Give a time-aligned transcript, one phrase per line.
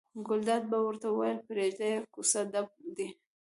[0.27, 3.07] ګلداد به ورته ویل پرېږده یې کوڅه ډب دي.